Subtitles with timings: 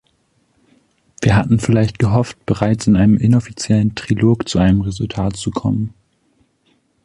[1.21, 5.93] Wir hatten vielleicht gehofft, bereits in einem inoffiziellen Trilog zu einem Resultat zu kommen.